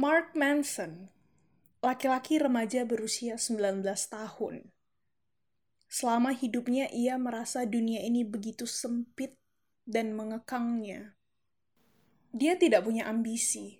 [0.00, 1.12] Mark Manson,
[1.84, 4.72] laki-laki remaja berusia 19 tahun.
[5.92, 9.36] Selama hidupnya ia merasa dunia ini begitu sempit
[9.84, 11.20] dan mengekangnya.
[12.32, 13.76] Dia tidak punya ambisi.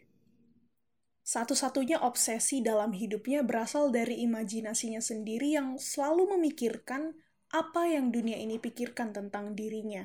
[1.24, 7.16] Satu-satunya obsesi dalam hidupnya berasal dari imajinasinya sendiri yang selalu memikirkan
[7.48, 10.04] apa yang dunia ini pikirkan tentang dirinya.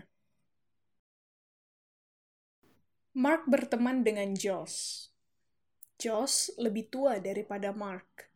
[3.12, 5.12] Mark berteman dengan Josh,
[5.95, 8.27] Josh lebih tua daripada Mark.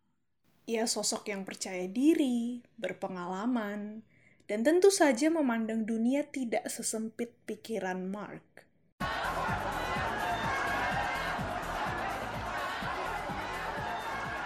[0.64, 4.00] Ia sosok yang percaya diri, berpengalaman,
[4.48, 8.64] dan tentu saja memandang dunia tidak sesempit pikiran Mark.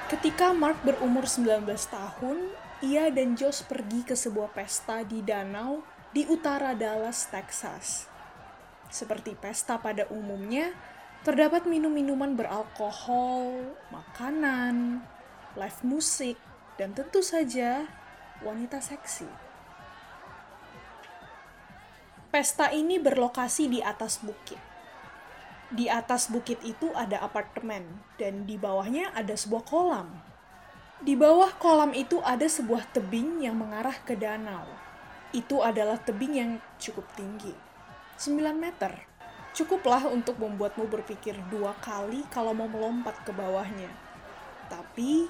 [0.10, 2.38] Ketika Mark berumur 19 tahun,
[2.82, 8.10] ia dan Josh pergi ke sebuah pesta di danau di utara Dallas, Texas.
[8.94, 10.70] Seperti pesta pada umumnya,
[11.24, 15.00] Terdapat minum-minuman beralkohol, makanan,
[15.56, 16.36] live musik,
[16.76, 17.88] dan tentu saja
[18.44, 19.24] wanita seksi.
[22.28, 24.60] Pesta ini berlokasi di atas bukit.
[25.72, 30.12] Di atas bukit itu ada apartemen, dan di bawahnya ada sebuah kolam.
[31.00, 34.68] Di bawah kolam itu ada sebuah tebing yang mengarah ke danau.
[35.32, 36.52] Itu adalah tebing yang
[36.84, 37.56] cukup tinggi,
[38.20, 39.13] 9 meter
[39.54, 43.90] cukuplah untuk membuatmu berpikir dua kali kalau mau melompat ke bawahnya.
[44.66, 45.30] Tapi,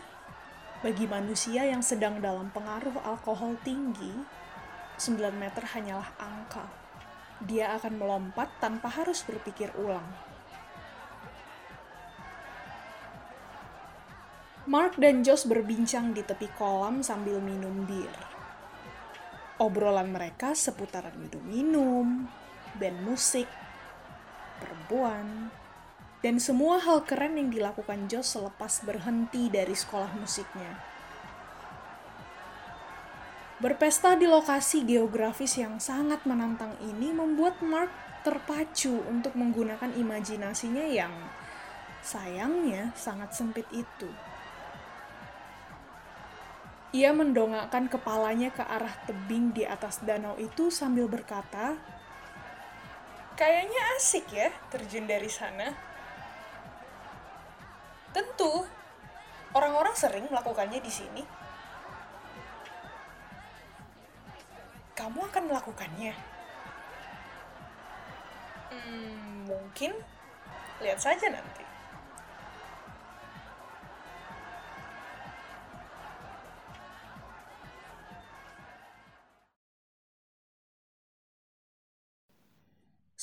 [0.80, 4.16] bagi manusia yang sedang dalam pengaruh alkohol tinggi,
[4.96, 6.64] 9 meter hanyalah angka.
[7.44, 10.06] Dia akan melompat tanpa harus berpikir ulang.
[14.64, 18.16] Mark dan Josh berbincang di tepi kolam sambil minum bir.
[19.60, 22.32] Obrolan mereka seputaran minum-minum,
[22.80, 23.52] band musik,
[24.62, 25.50] perempuan,
[26.24, 30.80] dan semua hal keren yang dilakukan Josh selepas berhenti dari sekolah musiknya.
[33.64, 37.92] Berpesta di lokasi geografis yang sangat menantang ini membuat Mark
[38.24, 41.12] terpacu untuk menggunakan imajinasinya yang
[42.04, 44.12] sayangnya sangat sempit itu.
[46.94, 51.80] Ia mendongakkan kepalanya ke arah tebing di atas danau itu sambil berkata,
[53.34, 55.74] Kayaknya asik ya terjun dari sana.
[58.14, 58.62] Tentu,
[59.58, 61.24] orang-orang sering melakukannya di sini.
[64.94, 66.14] Kamu akan melakukannya?
[68.70, 69.98] Hmm, mungkin.
[70.86, 71.63] Lihat saja nanti.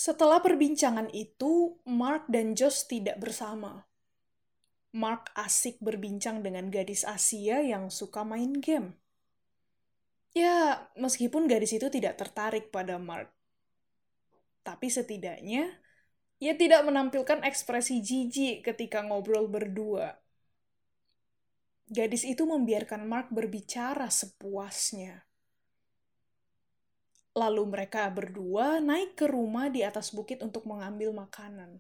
[0.01, 3.85] Setelah perbincangan itu, Mark dan Josh tidak bersama.
[4.97, 8.97] Mark asik berbincang dengan gadis Asia yang suka main game.
[10.33, 13.29] Ya, meskipun gadis itu tidak tertarik pada Mark.
[14.65, 15.69] Tapi setidaknya,
[16.41, 20.17] ia tidak menampilkan ekspresi jijik ketika ngobrol berdua.
[21.93, 25.30] Gadis itu membiarkan Mark berbicara sepuasnya.
[27.31, 31.79] Lalu mereka berdua naik ke rumah di atas bukit untuk mengambil makanan.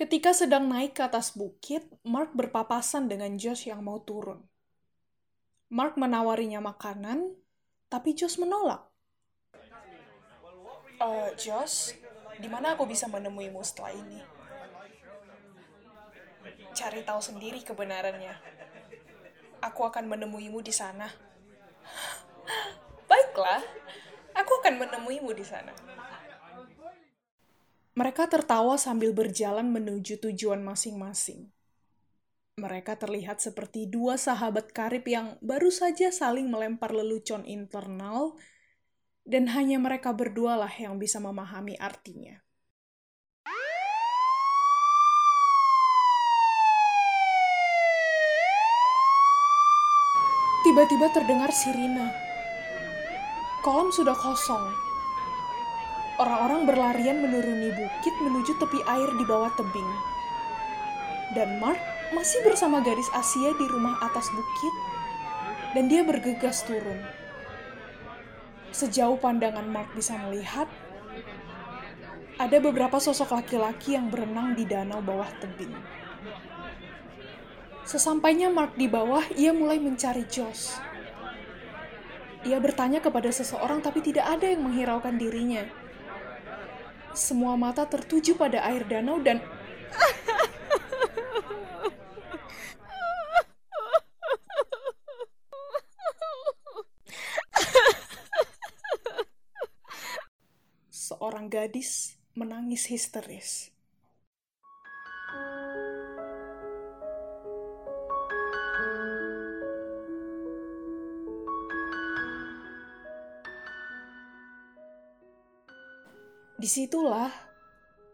[0.00, 4.40] Ketika sedang naik ke atas bukit, Mark berpapasan dengan Josh yang mau turun.
[5.68, 7.36] Mark menawarinya makanan,
[7.92, 8.88] tapi Josh menolak.
[10.96, 11.92] Uh, Josh,
[12.40, 14.20] di mana aku bisa menemuimu setelah ini?
[16.72, 18.32] Cari tahu sendiri kebenarannya.
[19.60, 21.12] Aku akan menemuimu di sana.
[23.40, 23.64] Baiklah,
[24.36, 25.72] aku akan menemuimu di sana.
[27.96, 31.48] Mereka tertawa sambil berjalan menuju tujuan masing-masing.
[32.60, 38.36] Mereka terlihat seperti dua sahabat karib yang baru saja saling melempar lelucon internal,
[39.24, 42.44] dan hanya mereka berdualah yang bisa memahami artinya.
[50.60, 52.29] Tiba-tiba terdengar sirina
[53.60, 54.72] kolam sudah kosong.
[56.20, 59.90] Orang-orang berlarian menuruni bukit menuju tepi air di bawah tebing.
[61.36, 61.80] Dan Mark
[62.12, 64.74] masih bersama gadis Asia di rumah atas bukit,
[65.76, 67.00] dan dia bergegas turun.
[68.72, 70.66] Sejauh pandangan Mark bisa melihat,
[72.40, 75.72] ada beberapa sosok laki-laki yang berenang di danau bawah tebing.
[77.84, 80.89] Sesampainya Mark di bawah, ia mulai mencari Josh
[82.40, 85.68] ia bertanya kepada seseorang, tapi tidak ada yang menghiraukan dirinya.
[87.12, 89.44] Semua mata tertuju pada air danau, dan
[100.88, 103.74] seorang gadis menangis histeris.
[116.60, 117.32] Di situlah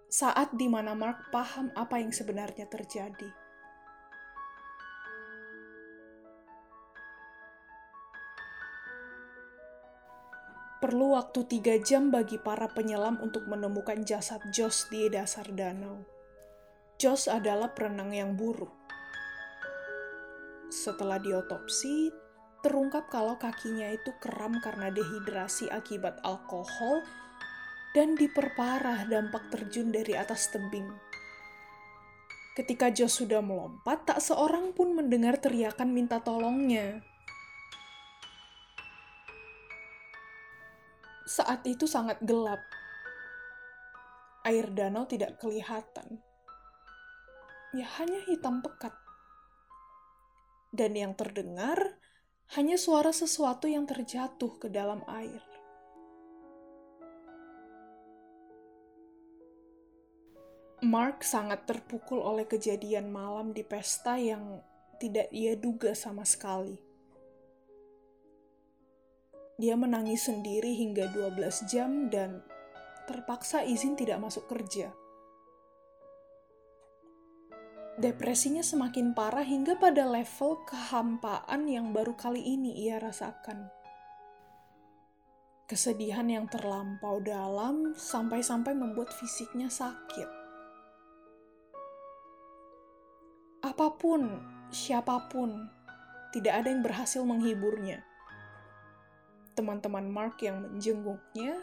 [0.07, 3.27] saat di mana Mark paham apa yang sebenarnya terjadi.
[10.79, 16.07] Perlu waktu tiga jam bagi para penyelam untuk menemukan jasad Josh di dasar danau.
[17.03, 18.71] Josh adalah perenang yang buruk.
[20.71, 22.15] Setelah diotopsi,
[22.63, 27.03] terungkap kalau kakinya itu kram karena dehidrasi akibat alkohol
[27.97, 30.85] dan diperparah dampak terjun dari atas tebing.
[32.53, 37.01] Ketika Josh sudah melompat, tak seorang pun mendengar teriakan minta tolongnya.
[41.25, 42.61] Saat itu sangat gelap.
[44.45, 46.21] Air danau tidak kelihatan.
[47.73, 48.93] Ya hanya hitam pekat.
[50.69, 51.97] Dan yang terdengar
[52.61, 55.56] hanya suara sesuatu yang terjatuh ke dalam air.
[60.87, 64.63] Mark sangat terpukul oleh kejadian malam di pesta yang
[65.03, 66.79] tidak ia duga sama sekali.
[69.59, 72.39] Dia menangis sendiri hingga 12 jam dan
[73.11, 74.95] terpaksa izin tidak masuk kerja.
[77.99, 83.73] Depresinya semakin parah hingga pada level kehampaan yang baru kali ini ia rasakan.
[85.67, 90.36] Kesedihan yang terlampau dalam sampai-sampai membuat fisiknya sakit.
[93.77, 94.41] Apa pun,
[94.73, 95.69] siapa pun,
[96.33, 98.01] tidak ada yang berhasil menghiburnya.
[99.53, 101.61] Teman-teman Mark yang menjenguknya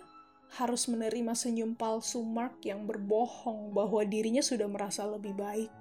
[0.53, 5.73] harus menerima senyum palsu Mark yang berbohong bahwa dirinya sudah merasa lebih baik.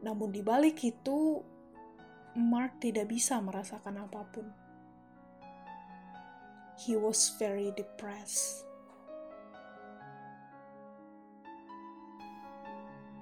[0.00, 1.44] Namun di balik itu,
[2.32, 4.48] Mark tidak bisa merasakan apa pun.
[6.80, 8.71] He was very depressed.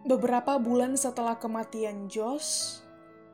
[0.01, 2.81] Beberapa bulan setelah kematian Josh,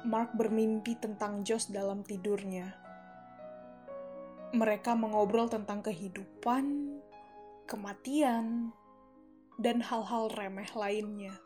[0.03, 2.75] Mark bermimpi tentang Josh dalam tidurnya.
[4.51, 6.99] Mereka mengobrol tentang kehidupan,
[7.71, 8.75] kematian,
[9.63, 11.39] dan hal-hal remeh lainnya.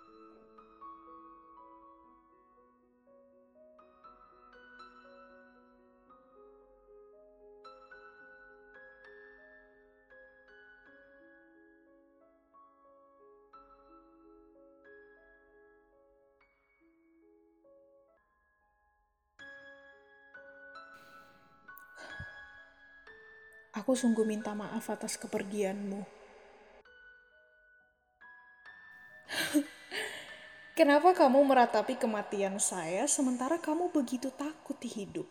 [23.90, 25.98] Aku sungguh minta maaf atas kepergianmu.
[30.78, 35.26] Kenapa kamu meratapi kematian saya sementara kamu begitu takut hidup?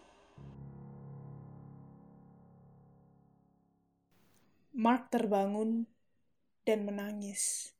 [4.75, 5.87] Mark terbangun
[6.67, 7.71] dan menangis.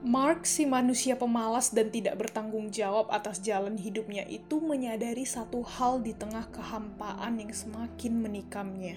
[0.00, 6.00] Mark, si manusia pemalas dan tidak bertanggung jawab atas jalan hidupnya itu menyadari satu hal
[6.00, 8.96] di tengah kehampaan yang semakin menikamnya.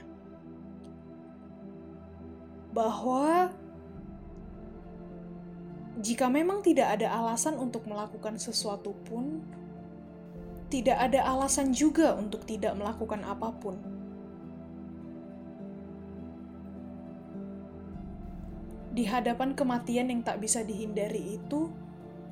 [2.71, 3.51] Bahwa
[5.99, 9.43] jika memang tidak ada alasan untuk melakukan sesuatu pun,
[10.71, 13.92] tidak ada alasan juga untuk tidak melakukan apa pun.
[18.93, 21.73] Di hadapan kematian yang tak bisa dihindari itu,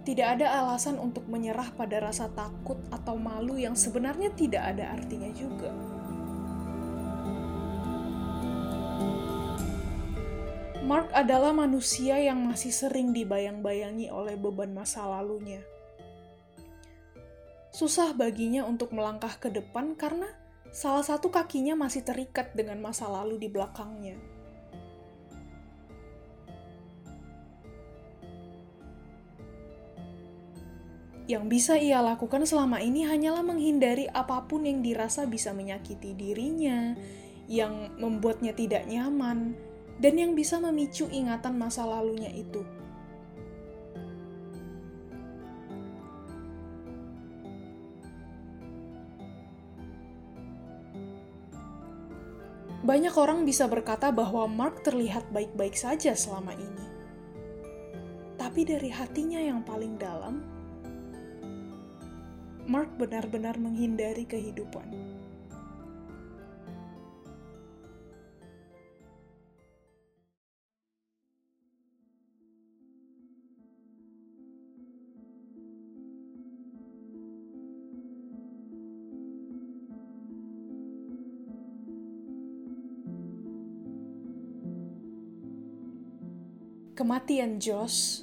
[0.05, 5.29] tidak ada alasan untuk menyerah pada rasa takut atau malu yang sebenarnya tidak ada artinya
[5.33, 5.73] juga.
[10.85, 15.61] Mark adalah manusia yang masih sering dibayang-bayangi oleh beban masa lalunya.
[17.73, 20.27] Susah baginya untuk melangkah ke depan karena
[20.69, 24.30] salah satu kakinya masih terikat dengan masa lalu di belakangnya.
[31.31, 36.91] Yang bisa ia lakukan selama ini hanyalah menghindari apa pun yang dirasa bisa menyakiti dirinya,
[37.47, 39.55] yang membuatnya tidak nyaman,
[40.03, 42.67] dan yang bisa memicu ingatan masa lalunya itu.
[52.83, 56.91] Banyak orang bisa berkata bahwa Mark terlihat baik-baik saja selama ini.
[58.41, 60.41] tapi dari hatinya yang paling dalam,
[62.69, 64.85] Mark benar-benar menghindari kehidupan.
[87.01, 88.21] Kematian Josh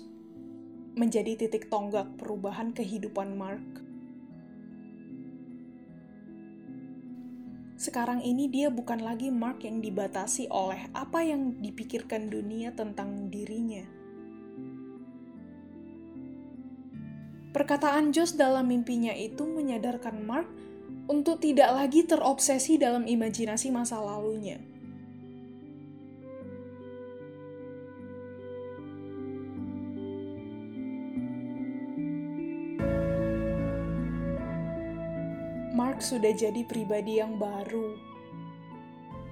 [0.94, 3.87] menjadi titik tonggak perubahan kehidupan Mark.
[7.88, 13.80] Sekarang ini dia bukan lagi Mark yang dibatasi oleh apa yang dipikirkan dunia tentang dirinya.
[17.48, 20.44] Perkataan Josh dalam mimpinya itu menyadarkan Mark
[21.08, 24.60] untuk tidak lagi terobsesi dalam imajinasi masa lalunya
[35.98, 37.98] Mark sudah jadi pribadi yang baru.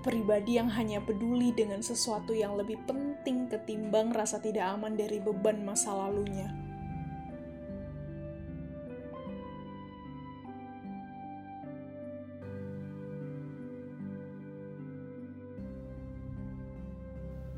[0.02, 5.62] Pribadi yang hanya peduli dengan sesuatu yang lebih penting ketimbang rasa tidak aman dari beban
[5.62, 6.50] masa lalunya.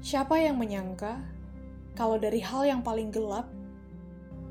[0.05, 1.17] Siapa yang menyangka
[1.97, 3.49] kalau dari hal yang paling gelap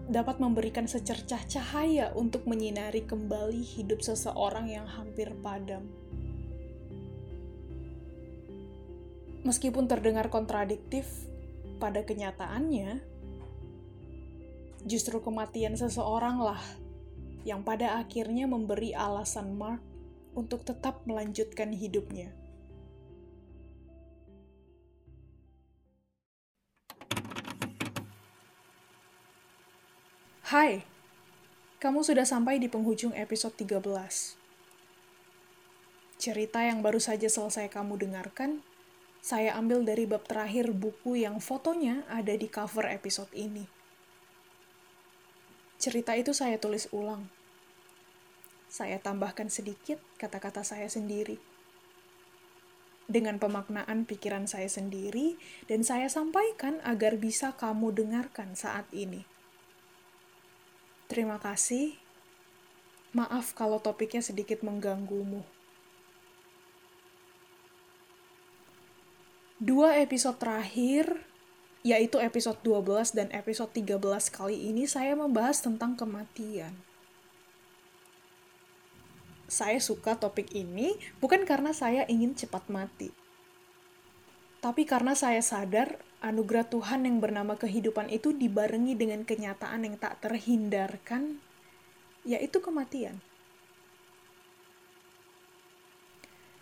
[0.08, 5.84] dapat memberikan secercah cahaya untuk menyinari kembali hidup seseorang yang hampir padam.
[9.44, 11.08] Meskipun terdengar kontradiktif,
[11.78, 13.04] pada kenyataannya
[14.88, 16.60] justru kematian seseoranglah
[17.44, 19.84] yang pada akhirnya memberi alasan Mark
[20.36, 22.32] untuk tetap melanjutkan hidupnya.
[30.48, 30.88] Hai,
[31.84, 33.84] kamu sudah sampai di penghujung episode 13.
[36.16, 38.64] Cerita yang baru saja selesai kamu dengarkan,
[39.20, 43.68] saya ambil dari bab terakhir buku yang fotonya ada di cover episode ini.
[45.84, 47.28] Cerita itu saya tulis ulang.
[48.72, 51.44] Saya tambahkan sedikit kata-kata saya sendiri.
[53.04, 55.36] Dengan pemaknaan pikiran saya sendiri,
[55.68, 59.28] dan saya sampaikan agar bisa kamu dengarkan saat ini.
[61.18, 61.98] Terima kasih.
[63.10, 65.42] Maaf kalau topiknya sedikit mengganggumu.
[69.58, 71.26] Dua episode terakhir,
[71.82, 73.98] yaitu episode 12 dan episode 13
[74.30, 76.78] kali ini saya membahas tentang kematian.
[79.50, 83.10] Saya suka topik ini bukan karena saya ingin cepat mati,
[84.68, 90.20] tapi karena saya sadar anugerah Tuhan yang bernama kehidupan itu dibarengi dengan kenyataan yang tak
[90.20, 91.40] terhindarkan,
[92.28, 93.24] yaitu kematian.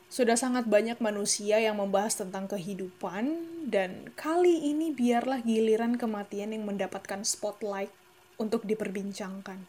[0.05, 3.25] Sudah sangat banyak manusia yang membahas tentang kehidupan,
[3.73, 7.89] dan kali ini biarlah giliran kematian yang mendapatkan spotlight
[8.37, 9.65] untuk diperbincangkan.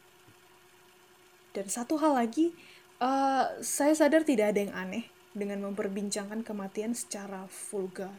[1.57, 2.53] Dan satu hal lagi,
[3.01, 8.17] uh, saya sadar tidak ada yang aneh dengan memperbincangkan kematian secara vulgar.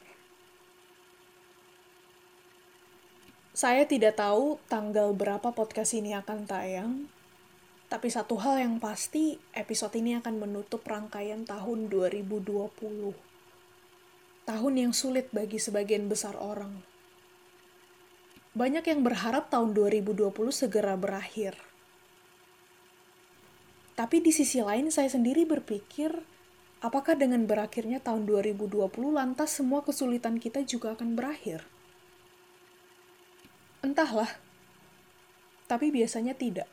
[3.57, 7.09] Saya tidak tahu tanggal berapa podcast ini akan tayang,
[7.89, 12.69] tapi satu hal yang pasti, episode ini akan menutup rangkaian tahun 2020.
[14.45, 16.85] Tahun yang sulit bagi sebagian besar orang.
[18.53, 21.57] Banyak yang berharap tahun 2020 segera berakhir.
[23.97, 26.13] Tapi di sisi lain saya sendiri berpikir,
[26.79, 31.65] apakah dengan berakhirnya tahun 2020 lantas semua kesulitan kita juga akan berakhir?
[33.81, 34.29] Entahlah,
[35.65, 36.69] tapi biasanya tidak.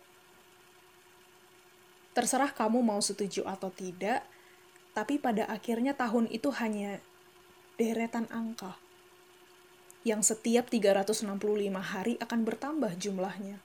[2.14, 4.22] Terserah kamu mau setuju atau tidak,
[4.94, 7.02] tapi pada akhirnya tahun itu hanya
[7.74, 8.78] deretan angka
[10.04, 11.24] yang setiap 365
[11.80, 13.63] hari akan bertambah jumlahnya.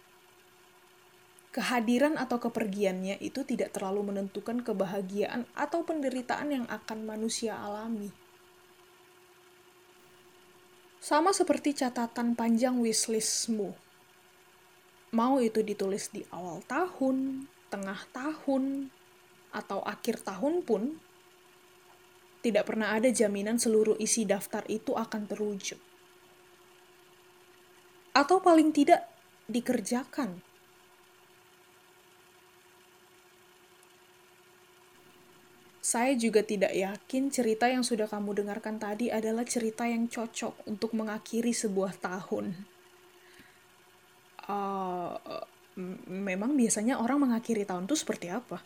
[1.50, 8.14] Kehadiran atau kepergiannya itu tidak terlalu menentukan kebahagiaan atau penderitaan yang akan manusia alami.
[11.02, 13.74] Sama seperti catatan panjang wishlistmu.
[15.10, 18.94] Mau itu ditulis di awal tahun, tengah tahun,
[19.50, 21.02] atau akhir tahun pun,
[22.46, 25.82] tidak pernah ada jaminan seluruh isi daftar itu akan terwujud.
[28.14, 29.10] Atau paling tidak
[29.50, 30.46] dikerjakan
[35.90, 40.94] Saya juga tidak yakin cerita yang sudah kamu dengarkan tadi adalah cerita yang cocok untuk
[40.94, 42.54] mengakhiri sebuah tahun.
[44.46, 45.18] Uh,
[46.06, 48.62] memang biasanya orang mengakhiri tahun itu seperti apa?